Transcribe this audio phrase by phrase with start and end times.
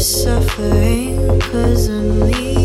[0.00, 2.57] suffering cause of me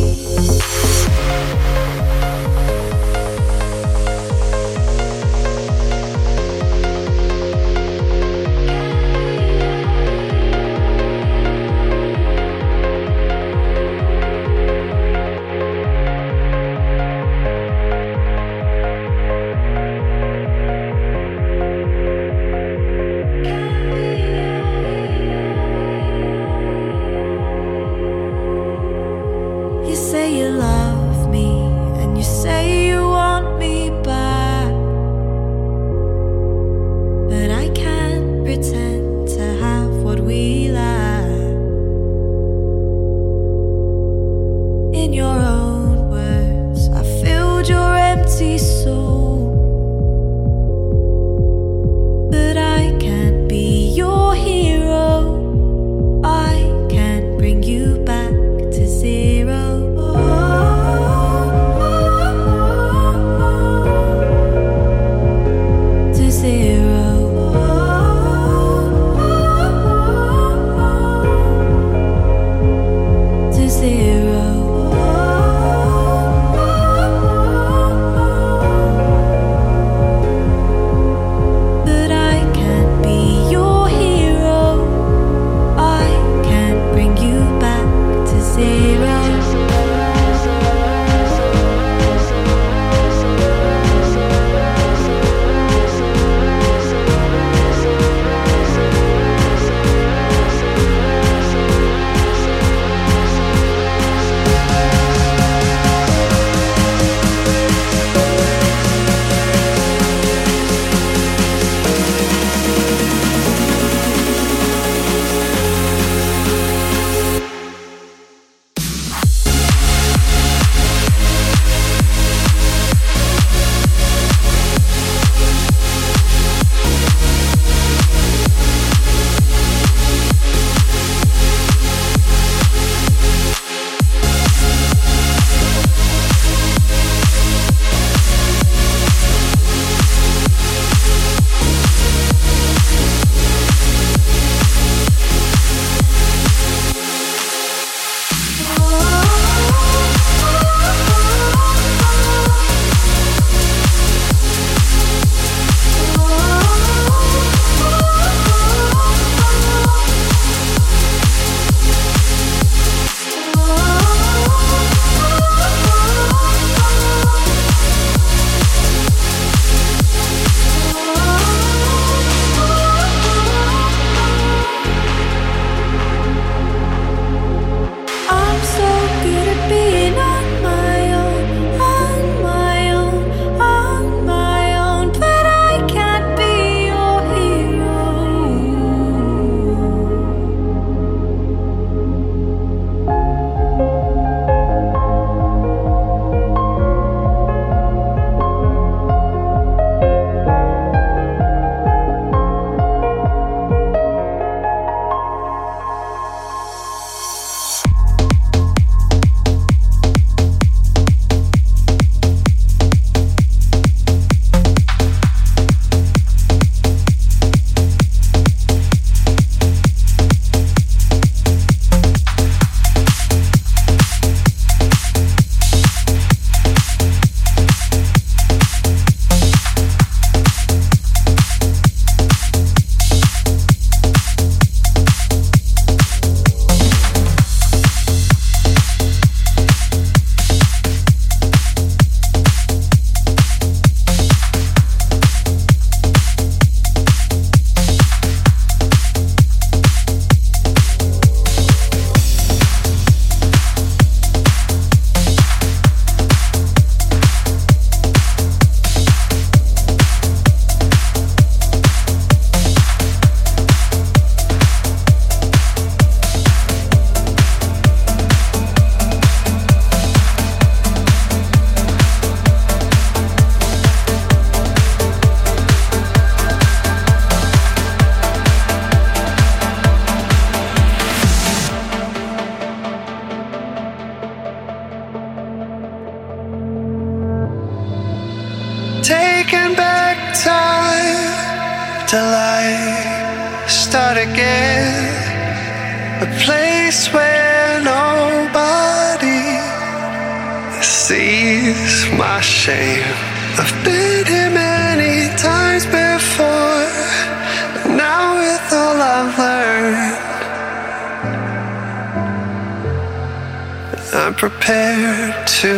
[314.15, 315.73] I'm prepared to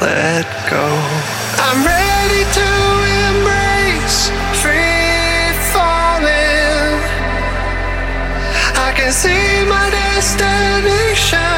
[0.00, 0.86] let go.
[1.62, 2.68] I'm ready to
[3.30, 4.28] embrace
[4.60, 6.98] free falling.
[8.74, 11.57] I can see my destination.